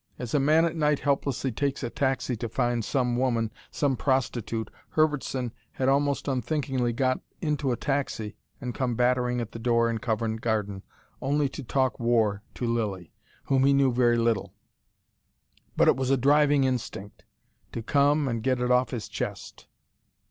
[0.17, 4.71] As a man at night helplessly takes a taxi to find some woman, some prostitute,
[4.95, 9.99] Herbertson had almost unthinkingly got into a taxi and come battering at the door in
[9.99, 10.81] Covent Garden,
[11.21, 14.55] only to talk war to Lilly, whom he knew very little.
[15.77, 17.23] But it was a driving instinct
[17.71, 19.67] to come and get it off his chest.